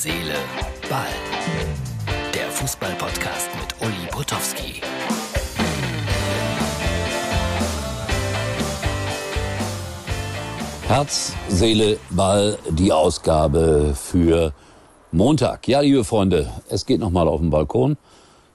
[0.00, 0.36] Seele,
[0.88, 1.08] Ball.
[2.32, 4.80] Der Fußball-Podcast mit Uli Potowski.
[10.86, 14.52] Herz, Seele, Ball, die Ausgabe für
[15.10, 15.66] Montag.
[15.66, 17.96] Ja, liebe Freunde, es geht nochmal auf den Balkon.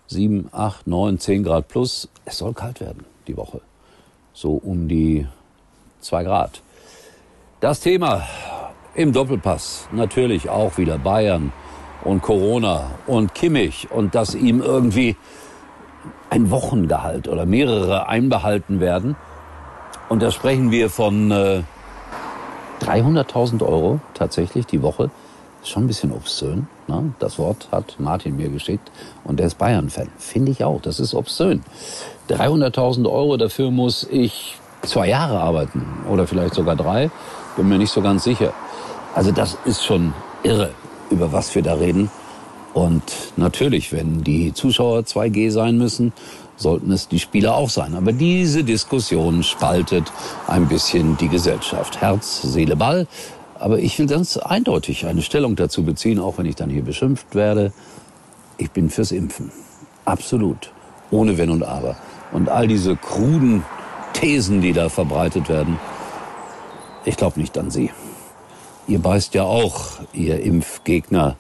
[0.07, 2.07] 7, 8, 9, 10 Grad plus.
[2.23, 3.59] Es soll kalt werden, die Woche.
[4.31, 5.27] So um die
[5.99, 6.61] 2 Grad.
[7.59, 8.25] Das Thema
[8.95, 11.51] im Doppelpass natürlich auch wieder Bayern
[12.03, 15.15] und Corona und Kimmich und dass ihm irgendwie
[16.29, 19.15] ein Wochengehalt oder mehrere einbehalten werden.
[20.09, 21.63] Und da sprechen wir von äh,
[22.81, 25.09] 300.000 Euro tatsächlich die Woche.
[25.61, 26.67] Ist schon ein bisschen obszön.
[26.87, 27.13] Ne?
[27.19, 28.91] Das Wort hat Martin mir geschickt
[29.23, 30.09] und der ist Bayern-Fan.
[30.17, 30.81] Finde ich auch.
[30.81, 31.63] Das ist obszön.
[32.29, 37.09] 300.000 Euro, dafür muss ich zwei Jahre arbeiten oder vielleicht sogar drei.
[37.55, 38.53] Bin mir nicht so ganz sicher.
[39.13, 40.13] Also das ist schon
[40.43, 40.71] irre,
[41.09, 42.09] über was wir da reden.
[42.73, 43.03] Und
[43.37, 46.11] natürlich, wenn die Zuschauer 2G sein müssen,
[46.55, 47.95] sollten es die Spieler auch sein.
[47.95, 50.11] Aber diese Diskussion spaltet
[50.47, 52.01] ein bisschen die Gesellschaft.
[52.01, 53.07] Herz, Seele, Ball.
[53.59, 57.35] Aber ich will ganz eindeutig eine Stellung dazu beziehen, auch wenn ich dann hier beschimpft
[57.35, 57.71] werde.
[58.57, 59.51] Ich bin fürs Impfen.
[60.05, 60.71] Absolut.
[61.11, 61.95] Ohne Wenn und Aber.
[62.31, 63.63] Und all diese kruden
[64.13, 65.79] Thesen, die da verbreitet werden,
[67.05, 67.91] ich glaube nicht an sie.
[68.87, 71.37] Ihr beißt ja auch, ihr Impfgegner,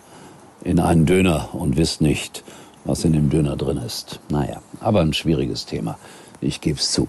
[0.63, 2.43] in einen Döner und wisst nicht,
[2.85, 4.19] was in dem Döner drin ist.
[4.29, 5.97] Naja, aber ein schwieriges Thema.
[6.41, 7.07] Ich gebe es zu.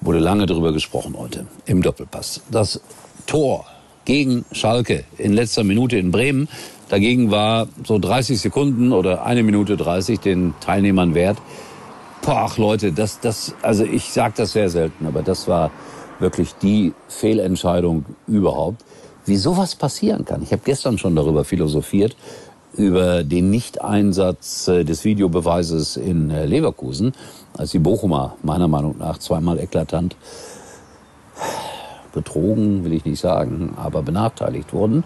[0.00, 2.42] Wurde lange darüber gesprochen heute im Doppelpass.
[2.50, 2.80] Das
[3.26, 3.64] Tor
[4.04, 6.48] gegen Schalke in letzter Minute in Bremen.
[6.88, 11.38] Dagegen war so 30 Sekunden oder eine Minute 30 den Teilnehmern wert.
[12.22, 15.70] Boah, Leute, das, das, also ich sage das sehr selten, aber das war
[16.18, 18.84] wirklich die Fehlentscheidung überhaupt.
[19.26, 20.42] Wie sowas passieren kann.
[20.42, 22.14] Ich habe gestern schon darüber philosophiert,
[22.76, 27.12] über den Nichteinsatz äh, des Videobeweises in äh, Leverkusen,
[27.56, 30.16] als die Bochumer meiner Meinung nach zweimal eklatant
[32.12, 35.04] betrogen, will ich nicht sagen, aber benachteiligt wurden.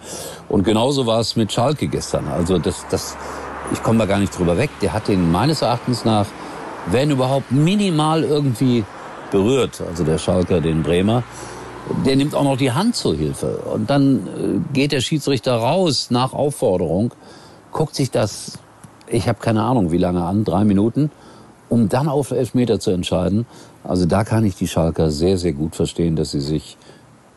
[0.49, 2.29] Und genauso war es mit Schalke gestern.
[2.29, 3.17] Also das, das,
[3.73, 4.71] ich komme da gar nicht drüber weg.
[4.83, 6.27] Der hat den meines Erachtens nach,
[6.91, 8.85] wenn überhaupt minimal irgendwie
[9.31, 11.23] berührt, also der Schalker, den Bremer.
[12.05, 13.59] Der nimmt auch noch die Hand zur Hilfe.
[13.59, 17.15] Und dann äh, geht der Schiedsrichter raus nach Aufforderung,
[17.73, 18.59] guckt sich das,
[19.07, 21.11] ich habe keine Ahnung wie lange an, drei Minuten,
[21.69, 23.47] um dann auf Elfmeter zu entscheiden.
[23.85, 26.77] Also da kann ich die Schalker sehr, sehr gut verstehen, dass sie sich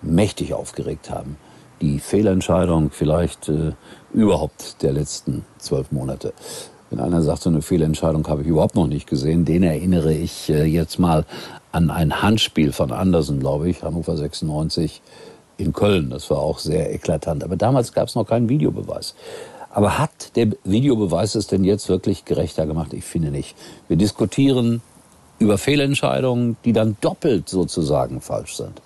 [0.02, 1.38] mächtig aufgeregt haben.
[1.82, 3.74] Die Fehlentscheidung vielleicht äh,
[4.14, 6.34] überhaupt der letzten zwölf Monate.
[6.92, 10.50] Wenn einer sagt, so eine Fehlentscheidung habe ich überhaupt noch nicht gesehen, den erinnere ich
[10.50, 11.26] äh, jetzt mal
[11.72, 15.02] an ein Handspiel von Andersen, glaube ich, Hannover 96
[15.56, 16.10] in Köln.
[16.10, 17.46] Das war auch sehr eklatant.
[17.46, 19.16] Aber damals gab es noch keinen Videobeweis.
[19.70, 22.94] Aber hat der Videobeweis es denn jetzt wirklich gerechter gemacht?
[22.94, 23.56] Ich finde nicht.
[23.88, 24.82] Wir diskutieren
[25.40, 28.82] über Fehlentscheidungen, die dann doppelt sozusagen falsch sind.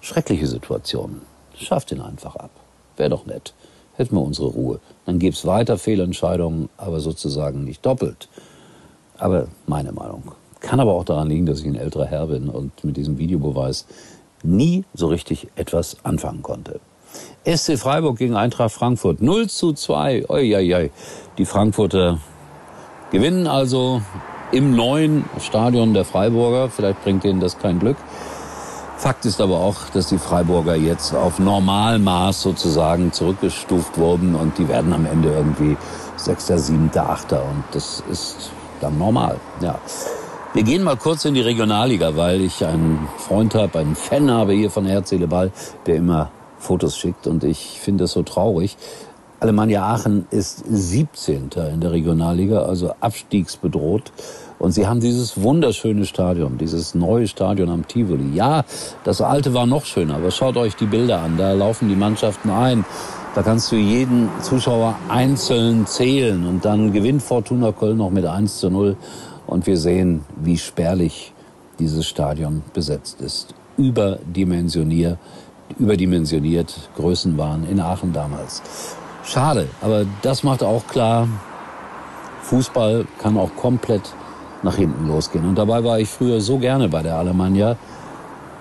[0.00, 1.22] Schreckliche Situationen.
[1.56, 2.50] Schafft ihn einfach ab.
[2.96, 3.54] Wäre doch nett.
[3.96, 4.80] Hätten wir unsere Ruhe.
[5.06, 8.28] Dann gäbe es weiter Fehlentscheidungen, aber sozusagen nicht doppelt.
[9.18, 10.32] Aber meine Meinung.
[10.60, 13.86] Kann aber auch daran liegen, dass ich ein älterer Herr bin und mit diesem Videobeweis
[14.42, 16.80] nie so richtig etwas anfangen konnte.
[17.44, 20.28] SC Freiburg gegen Eintracht Frankfurt 0 zu 2.
[20.28, 20.90] Oi,
[21.38, 22.18] Die Frankfurter
[23.10, 24.02] gewinnen also
[24.52, 26.68] im neuen Stadion der Freiburger.
[26.68, 27.96] Vielleicht bringt ihnen das kein Glück.
[28.96, 34.68] Fakt ist aber auch, dass die Freiburger jetzt auf Normalmaß sozusagen zurückgestuft wurden und die
[34.68, 35.76] werden am Ende irgendwie
[36.16, 39.38] Sechster, Siebter, Achter und das ist dann normal.
[39.60, 39.78] Ja.
[40.54, 44.54] Wir gehen mal kurz in die Regionalliga, weil ich einen Freund habe, einen Fan habe
[44.54, 45.52] hier von Herzele Ball,
[45.84, 48.78] der immer Fotos schickt und ich finde das so traurig.
[49.38, 51.50] Alemannia Aachen ist 17.
[51.74, 54.10] in der Regionalliga, also abstiegsbedroht.
[54.58, 58.34] Und sie haben dieses wunderschöne Stadion, dieses neue Stadion am Tivoli.
[58.34, 58.64] Ja,
[59.04, 61.36] das alte war noch schöner, aber schaut euch die Bilder an.
[61.36, 62.86] Da laufen die Mannschaften ein.
[63.34, 66.46] Da kannst du jeden Zuschauer einzeln zählen.
[66.46, 68.96] Und dann gewinnt Fortuna Köln noch mit 1 zu 0.
[69.46, 71.34] Und wir sehen, wie spärlich
[71.78, 73.54] dieses Stadion besetzt ist.
[73.76, 75.18] Überdimensioniert,
[75.78, 78.62] überdimensioniert Größen waren in Aachen damals.
[79.26, 81.26] Schade, aber das macht auch klar,
[82.42, 84.14] Fußball kann auch komplett
[84.62, 85.44] nach hinten losgehen.
[85.44, 87.76] Und dabei war ich früher so gerne bei der Alemannia,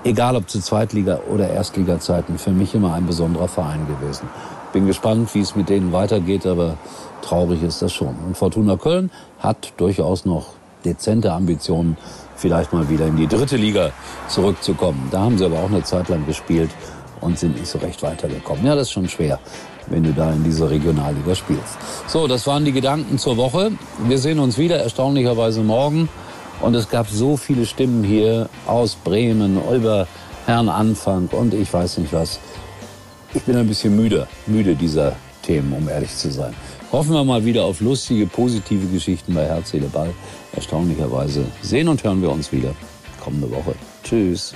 [0.04, 4.28] egal ob zu Zweitliga- oder Erstliga-Zeiten, für mich immer ein besonderer Verein gewesen.
[4.74, 6.78] Bin gespannt, wie es mit denen weitergeht, aber
[7.22, 8.16] traurig ist das schon.
[8.26, 10.48] Und Fortuna Köln hat durchaus noch
[10.84, 11.96] dezente Ambitionen,
[12.36, 13.92] vielleicht mal wieder in die dritte Liga
[14.28, 15.10] zurückzukommen.
[15.12, 16.72] Da haben sie aber auch eine Zeit lang gespielt
[17.22, 18.66] und sind nicht so recht weitergekommen.
[18.66, 19.40] Ja, das ist schon schwer,
[19.88, 21.78] wenn du da in dieser Regionalliga spielst.
[22.08, 23.72] So, das waren die Gedanken zur Woche.
[24.08, 26.10] Wir sehen uns wieder erstaunlicherweise morgen.
[26.62, 30.08] Und es gab so viele Stimmen hier aus Bremen über
[30.46, 32.40] Herrn Anfang und ich weiß nicht was.
[33.34, 36.54] Ich bin ein bisschen müde, müde dieser Themen, um ehrlich zu sein.
[36.92, 40.14] Hoffen wir mal wieder auf lustige, positive Geschichten bei Herz, Seele, Ball.
[40.54, 42.74] Erstaunlicherweise sehen und hören wir uns wieder
[43.22, 43.76] kommende Woche.
[44.04, 44.54] Tschüss.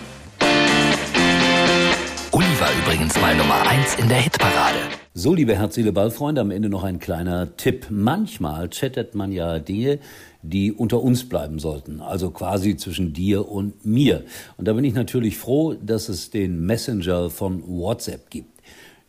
[2.60, 4.80] Uli war übrigens mal Nummer 1 in der Hitparade.
[5.14, 7.88] So, liebe Herz, Seele, Ball-Freunde, am Ende noch ein kleiner Tipp.
[7.90, 10.00] Manchmal chattet man ja Dinge,
[10.42, 14.26] die unter uns bleiben sollten, also quasi zwischen dir und mir.
[14.58, 18.59] Und da bin ich natürlich froh, dass es den Messenger von WhatsApp gibt.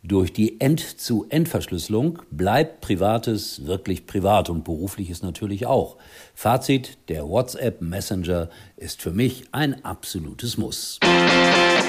[0.03, 5.97] Durch die End-zu-End-Verschlüsselung bleibt Privates wirklich privat und berufliches natürlich auch.
[6.33, 10.99] Fazit, der WhatsApp Messenger ist für mich ein absolutes Muss.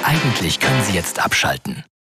[0.05, 1.85] Eigentlich können Sie jetzt abschalten.